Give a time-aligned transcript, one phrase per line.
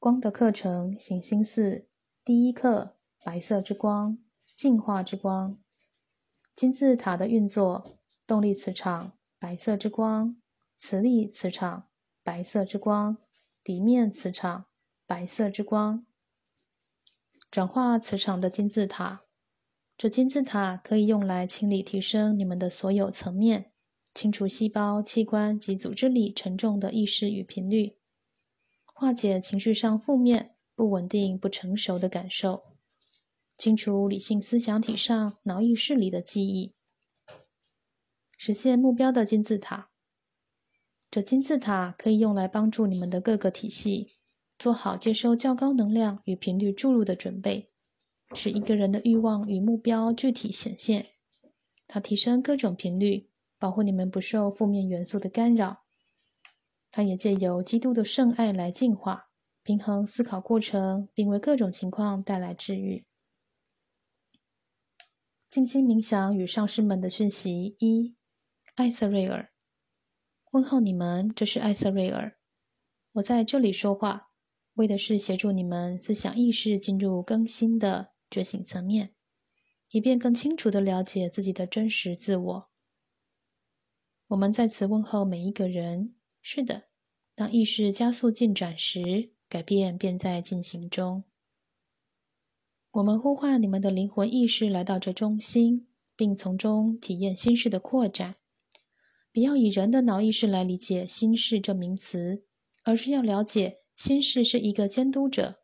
[0.00, 1.86] 光的课程，行星四
[2.24, 4.16] 第一课：白色之光，
[4.56, 5.58] 进化之光。
[6.56, 10.36] 金字塔的运作，动力磁场，白色之光；
[10.78, 11.90] 磁力磁场，
[12.22, 13.18] 白色之光；
[13.62, 14.64] 底面磁场，
[15.06, 16.06] 白色之光。
[17.50, 19.26] 转化磁场的金字塔，
[19.98, 23.70] 这金字塔可以用来清理、提升你们的所有层面，
[24.14, 27.98] 清除细胞、器官及组织里沉重的意识与频率。
[29.00, 32.64] 化解情绪上负面、不稳定、不成熟的感受，
[33.56, 36.74] 清除理性思想体上脑意识里的记忆，
[38.36, 39.88] 实现目标的金字塔。
[41.10, 44.08] 这金字塔可以用来帮助你们的各个体系
[44.58, 47.70] 做好接收较高能量与频率注入的准备，
[48.34, 51.06] 使一个人的欲望与目标具体显现。
[51.88, 55.84] 它提升各种频率，保护你们不受负面元素的干扰。
[56.90, 59.28] 它也借由基督的圣爱来净化、
[59.62, 63.06] 平衡思考过程，并为各种情况带来治愈。
[65.48, 68.16] 静心冥想与上师们的讯息一：
[68.74, 69.52] 艾瑟瑞尔，
[70.50, 72.36] 问候你们，这是艾瑟瑞尔。
[73.12, 74.30] 我在这里说话，
[74.74, 79.14] 为的是协助你们思想意识进入更新的觉醒层面，
[79.90, 82.70] 以便更清楚的了解自己的真实自我。
[84.28, 86.16] 我们在此问候每一个人。
[86.42, 86.84] 是的，
[87.34, 91.24] 当意识加速进展时，改变便在进行中。
[92.92, 98.36] 我们呼唤你们的灵魂意识来到这中心，并从中体验心事的扩展。
[99.32, 102.44] 不要以人的脑意识来理解“心事”这名词，
[102.82, 105.60] 而是要了解心事是一个监督者，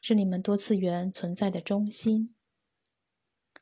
[0.00, 2.34] 是你们多次元存在的中心。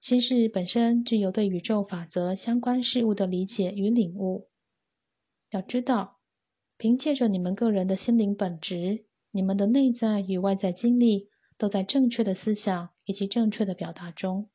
[0.01, 4.49] 心事本身具有对宇宙法则相关事物的理解与领悟。
[5.51, 6.14] 要知道。
[6.77, 14.51] 凭借着你们个人的心灵本质，你们的内在与外在经历都在正确的思想以及正确的表达中。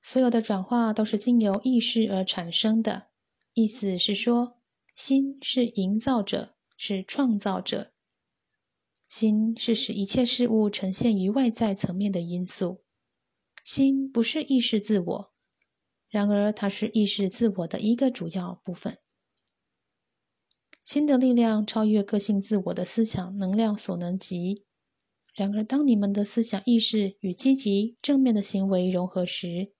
[0.00, 3.08] 所有的转化都是经由意识而产生的，
[3.52, 4.58] 意思是说，
[4.94, 7.92] 心是营造者，是创造者。
[9.06, 12.84] 心是使一切事物呈现于外在层面的因素。
[13.62, 15.32] 心不是意识自我。
[16.08, 18.98] 然而，它是意识自我的一个主要部分。
[20.82, 24.64] 新的力量超越个性自我的思想能量所能及。
[25.34, 29.72] 然而，当你们的思想意识与积极正面的行为融合时，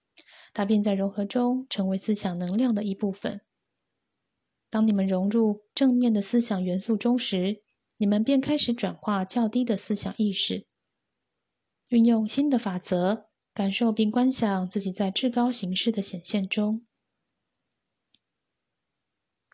[0.53, 3.41] 它便在融合中成为思想能量的一部分。
[4.69, 7.63] 当你们融入正面的思想元素中时，
[7.97, 10.67] 你们便开始转化较低的思想意识，
[11.89, 13.28] 运用新的法则。
[13.59, 16.87] 感受并观想自己在至高形式的显现中。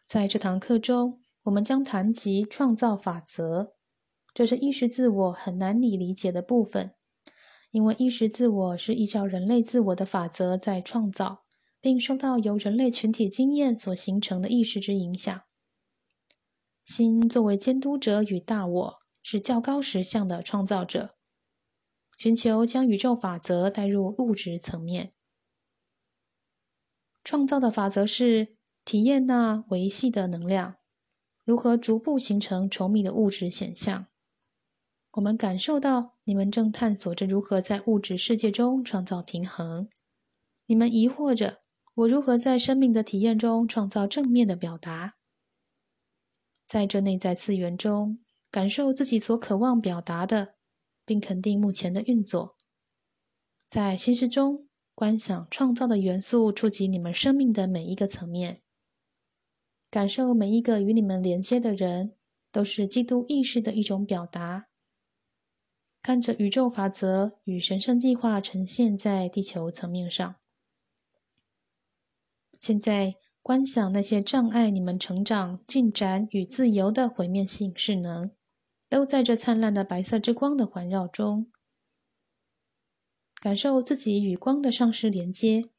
[0.07, 3.73] 在这堂课中，我们将谈及创造法则，
[4.35, 6.95] 这是意识自我很难以理解的部分，
[7.71, 11.47] 因为意识自我是依照人类自我的法则在创造，
[11.81, 15.41] 并受到由人类群体经验所形成的意识之影响。
[16.85, 21.14] 心作为监督者与大我，是较高实相的创造者。
[22.17, 25.13] 寻求将宇宙法则带入物质层面，
[27.23, 30.77] 创造的法则是体验那维系的能量
[31.45, 34.07] 如何逐步形成稠密的物质显象。
[35.13, 39.89] 我们感受到你们正探索着如何在物质世界中创造平衡。
[40.67, 41.61] 你们疑惑着
[41.95, 45.15] 我如何在生命的体验中创造正面的表达。
[46.67, 48.19] 在这内在次元中，
[48.51, 50.55] 感受自己所渴望表达的。
[51.05, 52.57] 并肯定目前的运作，
[53.69, 58.63] 在心事中观想创造的元素触及你们生命的每一个层面，
[59.91, 62.15] 感受每一个与你们连接的人
[62.51, 64.67] 都是基督意识的一种表达。
[66.03, 70.37] 看着宇宙法则与神圣计划呈现在地球层面上。
[72.61, 78.31] 现在观想那些障碍你们成长、进展与自由的毁灭性势能。
[78.89, 81.51] 都在这灿烂的白色之光的环绕中，
[83.41, 85.71] 感受自己与光的上师连接，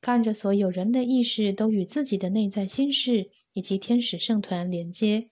[0.00, 5.28] 看着所有人类意识都与自己的内在心事以及天使圣团连接，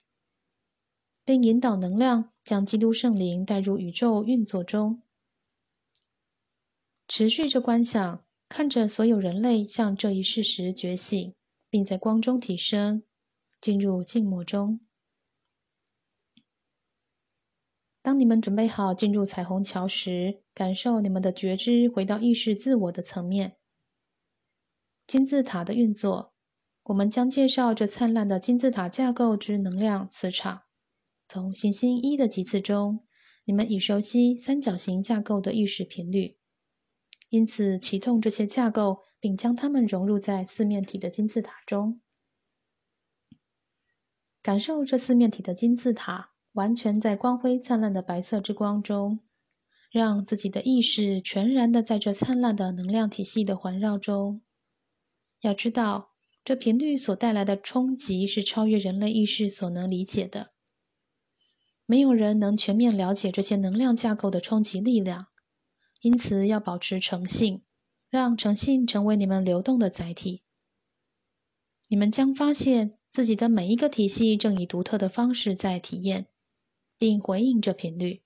[1.23, 5.01] 并引导能量将基督圣灵带入宇宙运作中。
[7.07, 11.33] 持续着观想，看着所有人类向这一事实觉醒，
[11.69, 13.03] 并在光中提升，
[13.61, 14.79] 进入静默中。
[18.03, 23.55] 当你们准备好进入彩虹桥时，感受你们的觉知回到意识自我的层面。
[25.07, 26.33] 金字塔的运作，
[26.83, 30.63] 我们将介绍这灿烂的金字塔架构之能量磁场，
[31.29, 33.05] 从行星一的级次中，
[33.45, 36.37] 你们已熟悉三角形架构的意识频率，
[37.29, 42.01] 因此启动这些架构，并将它们融入在四面体的金字塔中。
[44.41, 49.19] 感受这四面体的金字塔完全在光辉灿烂的白色之光中，
[49.91, 54.41] 让自己的意识全然的在这灿烂的能量体系的环绕中。
[55.41, 56.11] 要知道，
[56.43, 60.51] 这频率所带来的冲击是超越人类意识所能理解的。
[61.85, 65.27] 没有人能全面了解这些能量架构的冲击力量，
[66.01, 67.63] 因此要保持诚信，
[68.09, 70.43] 让诚信成为你们流动的载体。
[71.89, 76.27] 你们将发现自己的每一个体系正以独特的方式在体验，
[77.03, 78.21] 并回应这频率。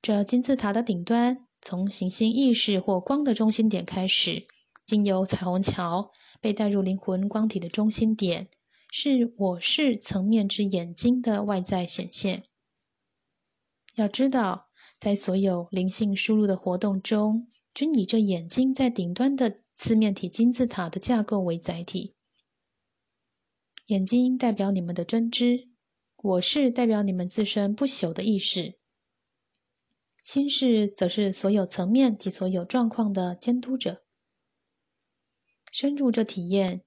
[0.00, 4.46] 这金字塔的顶端，从行星意识或光的中心点开始。
[4.86, 8.50] 经由彩虹桥被带入灵魂光体的中心点，
[8.88, 12.44] 是我是层面之眼睛的外在显现。
[13.96, 14.68] 要知道，
[15.00, 22.14] 在所有灵性输入的活动中，均以这眼睛在顶端的四面体金字塔的架构为载体。
[23.86, 25.73] 眼睛代表你们的真知，
[26.24, 28.78] 我是代表你们自身不朽的意识，
[30.22, 34.06] 心是则是所有层面及所有状况的监督者。
[35.70, 36.82] 深入这体验，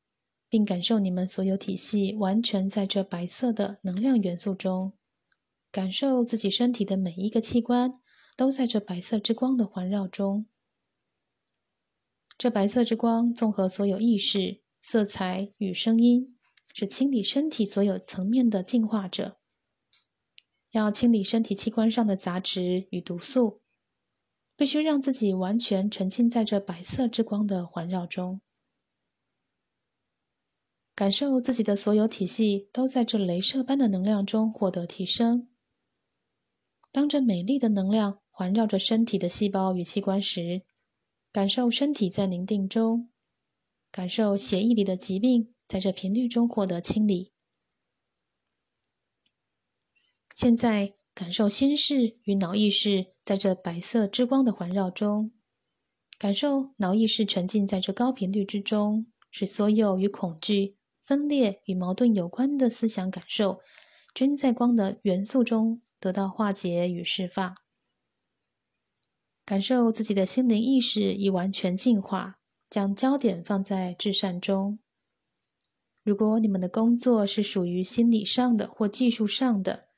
[0.50, 4.98] 并感受你们所有体系完全在这白色的能量元素中，
[5.72, 8.02] 感受自己身体的每一个器官
[8.36, 10.48] 都在这白色之光的环绕中。
[12.40, 16.37] 这白色之光综合所有意识、色彩与声音，
[16.80, 19.40] 是清理身体所有层面的净化者。
[20.70, 23.62] 要清理身体器官上的杂质与毒素，
[24.56, 28.42] 必须让自己完全沉浸在这白色之光的环绕中。
[30.94, 35.50] 感受自己的所有体系都在这镭射般的能量中获得提升。
[36.92, 40.62] 当这美丽的能量环绕着身体的细胞与器官时，
[41.32, 43.10] 感受身体在宁静中，
[43.92, 47.34] 感受血液里的疾病在这频率中获得清理。
[50.34, 55.32] 现在感受心事与脑意识在这白色之光的环绕中，
[56.20, 60.78] 感受脑意识沉浸在这高频率之中，使所有与恐惧。
[61.04, 63.62] 分裂与矛盾有关的思想感受，
[64.14, 67.56] 均在光的元素中得到化解与释放。
[69.46, 74.80] 感受自己的心灵意识已完全净化，将焦点放在至善中。
[76.08, 79.90] 如果你们的工作是属于心理上的或技术上的，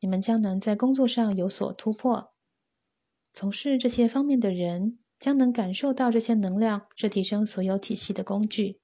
[0.00, 2.32] 你们将能在工作上有所突破。
[3.32, 8.80] 从事这些方面的人将能感受到这些能量是提升所有体系的工具。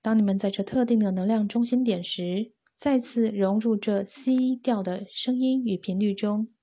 [0.00, 6.54] 当你们在这特定的能量中心点时，再次融入这 C 调的声音与频率中，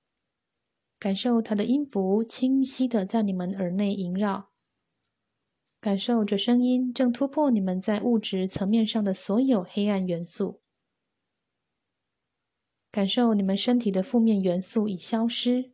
[0.98, 4.48] 感受它的音符清晰的在你们耳内萦绕，
[5.86, 10.60] 感受这声音正突破你们在物质层面上的所有黑暗元素，
[12.90, 15.70] 感受你们身体的负面元素已消失，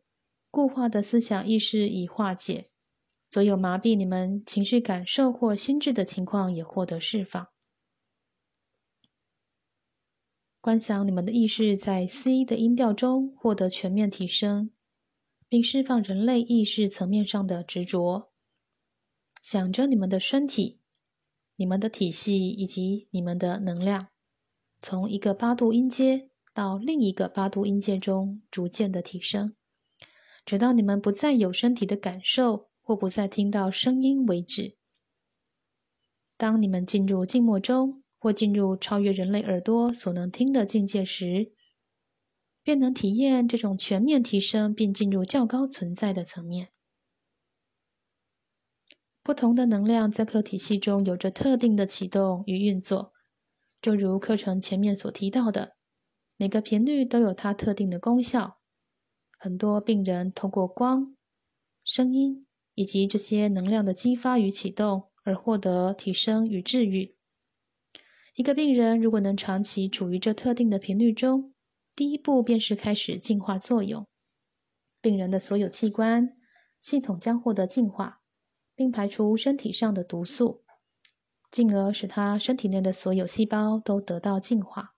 [0.51, 2.67] 固化的思想意识已化解，
[3.31, 7.47] 所有麻痹你们情绪感受或心智的情况也获得释放。
[10.61, 14.69] 观想你们的意识在 C 的音调中获得全面提升，
[15.49, 18.29] 并释放人类意识层面上的执着。
[19.43, 20.79] 想着你们的身体、
[21.57, 24.07] 你们的体系以及你们的能量，
[24.79, 29.53] 从一个八度音阶到另一个八度音阶中逐渐的提升，
[30.43, 34.77] 直到你们不再有身体的感受或不再听到声音为止。
[36.37, 37.99] 当你们进入静默中。
[38.23, 41.51] 或进入超越人类耳朵所能听的境界时，
[42.63, 46.69] 便能体验这种全面提升，并进入较高存在的层面。
[49.23, 53.13] 不同的能量在课体系中有着特定的启动与运作，
[53.81, 55.77] 就如课程前面所提到的，
[56.35, 58.59] 每个频率都有它特定的功效。
[59.39, 61.15] 很多病人通过光、
[61.85, 67.15] 声音以及这些能量的激发与启动而获得提升与治愈。
[68.35, 71.53] 一个病人如果能长期处于这特定的频率中，
[71.95, 74.05] 第一步便是开始净化作用。
[74.99, 76.35] 病人的所有器官
[76.81, 78.22] 系统将获得净化，
[78.75, 80.63] 并排除身体上的毒素，
[81.51, 84.95] 进而使他身体内的所有细胞都得到净化。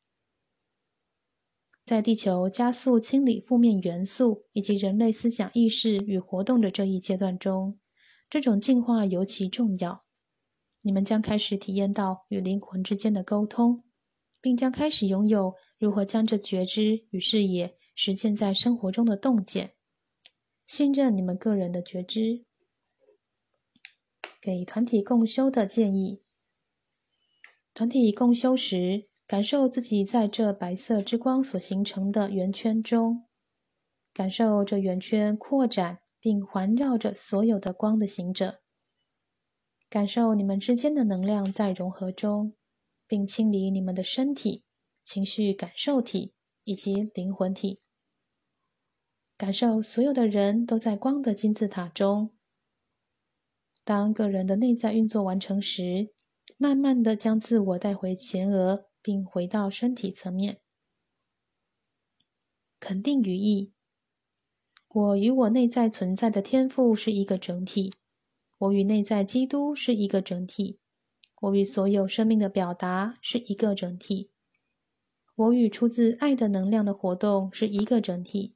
[1.84, 7.80] 在地球加速清理负面元素以及人类思想意识与活动的这一阶段中，
[8.28, 10.04] 这种净化尤其重要。
[10.82, 13.84] 你们将开始体验到与灵魂之间的沟通，
[14.42, 19.76] 并将开始拥有如何将这觉知与视野实践在生活中的洞见。
[20.66, 22.45] 信任你们个人的觉知。
[24.46, 26.22] 给团体共修的建议：
[27.74, 33.26] 团体共修时，感受自己在这白色之光所形成的圆圈中，
[34.14, 38.62] 感受这圆圈扩展并环绕着所有的光的行者。
[39.90, 42.54] 感受你们之间的能量在融合中，
[43.08, 44.64] 并清理你们的身体、
[45.04, 47.82] 情绪感受体以及灵魂体。
[49.36, 52.35] 感受所有的人都在光的金字塔中。
[53.86, 56.10] 当个人的内在运作完成时，
[56.58, 60.60] 慢慢的将自我带回前额，并回到身体层面。
[62.80, 63.72] 肯定语义：
[64.90, 67.94] 我与我内在存在的天赋是一个整体。
[68.58, 70.80] 我与内在基督是一个整体，
[71.42, 74.32] 我与所有生命的表达是一个整体，
[75.36, 78.56] 我与出自爱的能量的活动是一个整体。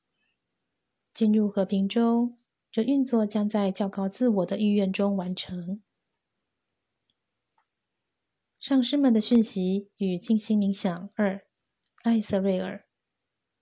[1.14, 2.39] 进入和平中，
[2.72, 5.82] 这运作将在较高自我的意愿中完成。
[8.60, 11.42] 上师们的讯息与静心冥想二，
[12.04, 12.86] 艾瑟瑞尔，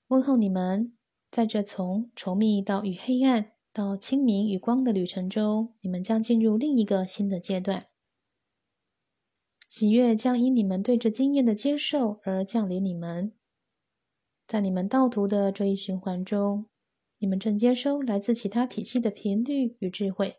[0.08, 0.98] 问候你们，
[1.30, 3.54] 在这从稠密到与黑暗。
[3.74, 7.86] 到清明与光的旅程中，你们将进入另一个新的阶段。
[9.68, 13.34] 喜悦将因你们对这经验的接受而降临你们。
[14.48, 16.66] 在你们道途的这一循环中，
[17.20, 20.38] 你们正接收来自其他体系的频率与智慧。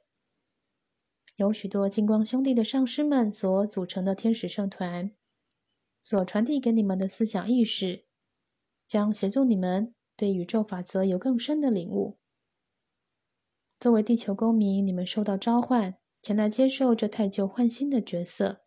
[1.37, 5.13] 有许多金光兄弟的上师们所组成的天使圣团，
[6.03, 8.05] 所传递给你们的思想意识，
[8.87, 12.19] 将协助你们对宇宙法则有更深的领悟。
[13.79, 18.63] 作为地球公民，你们受到召唤，前来接受这太旧换新的角色，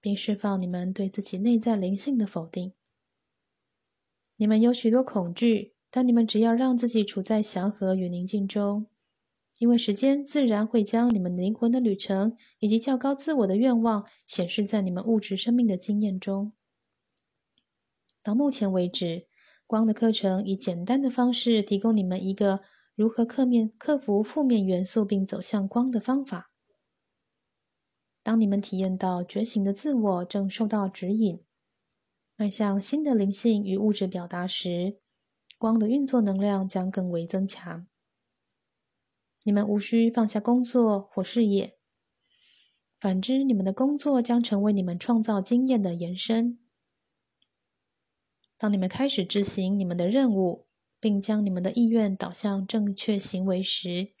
[0.00, 2.72] 并释放你们对自己内在灵性的否定。
[4.36, 8.88] 你们有许多恐惧，但你们只要让自己处在祥和与宁静中，
[9.58, 16.52] 因为时间自然会将你们灵魂的旅程以及较高自我的愿望显示在你们物质生命的经验中。
[18.24, 19.28] 到目前为止，
[19.68, 22.62] 光的课程以简单的方式提供你们一个。
[22.96, 26.52] 如何克面克服负面元素并走向光的方法？
[28.22, 31.40] 当你们体验到觉醒的自我正受到指引，
[32.36, 34.98] 迈向新的灵性与物质表达时，
[35.58, 37.86] 光的运作能量将更为增强。
[39.44, 41.78] 你们无需放下工作或事业，
[42.98, 46.58] 反之，你们的工作将成为你们创造经验的延伸。
[48.56, 50.66] 当你们开始执行你们的任务。
[51.00, 54.14] 并将你们的意愿导向正确行为时，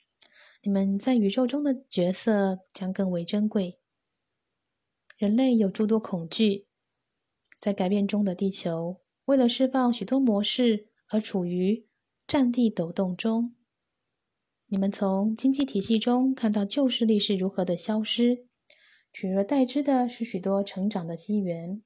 [0.60, 3.80] 你们在宇宙中的角色将更为珍贵。
[5.16, 6.66] 人类有诸多恐惧，
[7.58, 11.86] 在改变中的地球，为了释放许多模式而处于
[12.26, 13.54] 战地抖动中。
[14.66, 18.46] 你们从经济体系中看到旧势力是如何的消失，
[19.12, 21.82] 取而代之的是许多成长的机缘。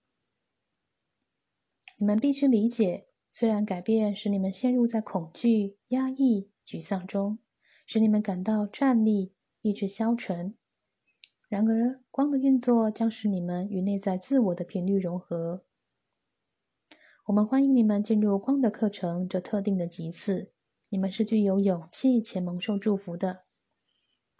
[1.98, 3.06] 你们必须理解。
[3.30, 7.38] 虽然改变使你们陷入在恐惧、压抑、沮丧中，
[7.86, 10.56] 使你们感到战栗、意志消沉，
[11.48, 15.66] 然而光的运作将使你们与内在自我的频率融合。
[17.28, 20.50] 我们欢迎你们进入光的课程这特定的级次。
[20.88, 23.44] 你们是具有勇气且蒙受祝福的，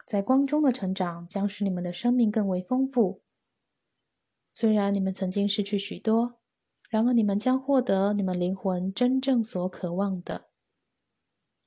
[0.07, 3.21] 在光中的成长将使你们的生命更为丰富。
[4.55, 6.39] 虽然你们曾经失去许多。
[6.89, 10.49] 然而，你们将获得你们灵魂真正所渴望的。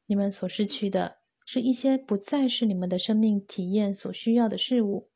[0.07, 5.09] 你们所失去的是一些不再是你们的生命体验所需要的事物。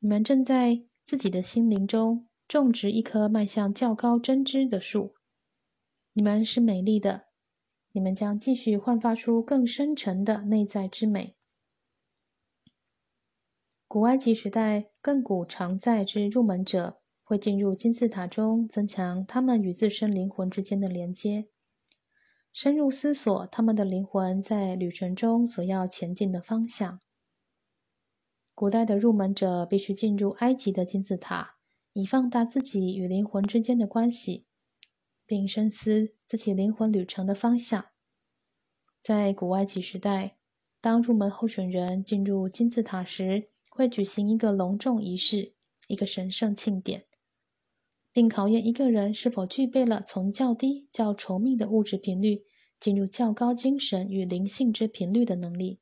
[0.00, 5.14] 你们正在自己的心灵中种植一棵迈向较高真知的树。
[6.12, 7.26] 你们是美丽的。
[7.92, 11.36] 你们将继续焕发出更深沉的内在之美。
[13.88, 17.00] 古埃及时代亘古常在之入门者。
[17.28, 21.48] 会进入金字塔中，增强他们与自身灵魂之间的连接，
[22.52, 27.00] 深入思索他们的灵魂在旅程中所要前进的方向。
[28.54, 31.55] 古代的入门者必须进入埃及的金字塔，
[31.96, 34.44] 以放大自己与灵魂之间的关系，
[35.24, 37.86] 并深思自己灵魂旅程的方向。
[39.02, 40.36] 在古埃及时代，
[40.82, 45.54] 当入门候选人进入金字塔时，会举行一个隆重仪式，
[45.88, 47.06] 一个神圣庆典。
[48.12, 52.44] 并考验一个人是否具备了从较低、较稠密的物质频率
[52.78, 55.80] 进入较高精神与灵性之频率的能力。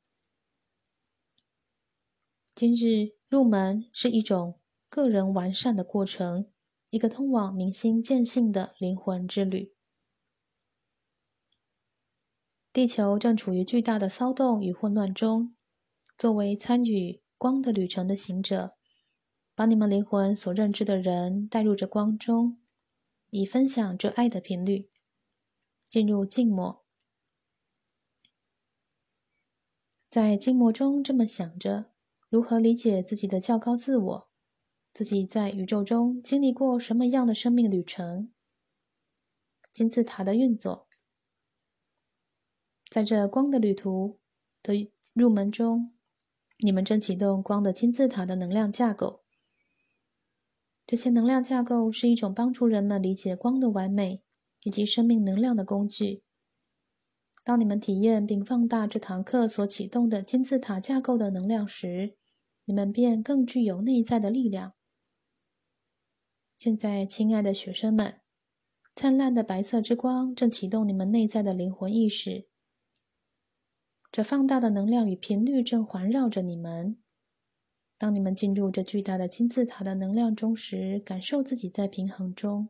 [2.55, 4.57] 今日入门是一种
[4.95, 6.49] 个人完善的过程，
[6.89, 9.73] 一个通往明心见性的灵魂之旅。
[12.71, 15.53] 地球正处于巨大的骚动与混乱中。
[16.17, 18.77] 作为参与光的旅程的行者，
[19.53, 22.61] 把你们灵魂所认知的人带入这光中，
[23.31, 24.89] 以分享这爱的频率，
[25.89, 26.85] 进入静默。
[30.07, 31.91] 在静默中这么想着：
[32.29, 34.29] 如何理解自己的较高自我？
[34.95, 38.31] 自己在宇宙中经历过什么样的生命旅程？
[39.73, 40.87] 金字塔的运作。
[42.89, 44.21] 在这光的旅途
[44.63, 45.93] 的入门中，
[46.59, 49.25] 你们正启动光的金字塔的能量架构。
[50.87, 54.23] 这些能量架构是一种帮助人们理解光的完美
[54.63, 56.23] 以及生命能量的工具。
[57.43, 62.15] 当你们体验并放大这堂课所启动的金字塔架构的能量时，
[62.63, 64.73] 你们便更具有内在的力量。
[66.55, 68.21] 现在，亲爱的学生们，
[68.95, 72.47] 灿烂的白色之光正启动你们内在的灵魂意识。
[74.09, 76.97] 这放大的能量与频率正环绕着你们。
[77.97, 82.69] 当你们进入这巨大的金字塔的能量中时，感受自己在平衡中，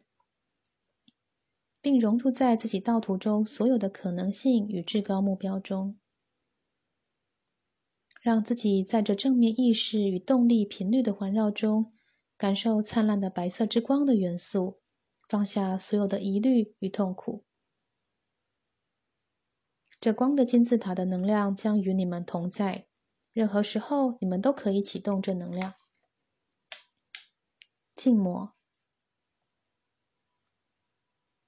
[1.79, 5.95] 并融入在自己道途中所有的可能性与至高目标中。
[8.19, 11.91] 让自己在这正面意识与动力频率的环绕中，
[12.37, 14.79] 感受灿烂的白色之光的元素，
[15.29, 17.45] 放下所有的疑虑与痛苦。
[19.99, 22.87] 这光的金字塔的能量将与你们同在，
[23.31, 25.75] 任何时候你们都可以启动这能量。
[27.95, 28.53] 静默。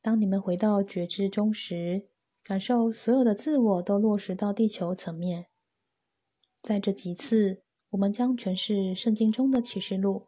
[0.01, 2.08] 当你们回到觉知中时，
[2.41, 5.50] 感受所有的自我都落实到地球层面。
[6.62, 10.27] 在这几次，我们将诠释圣经中的启示录。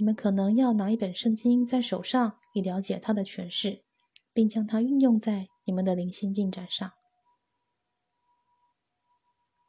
[0.00, 3.82] 你们可能要拿一本圣经在手上，以了解它的诠释，
[4.32, 6.92] 并将它运用在你们的灵性进展上。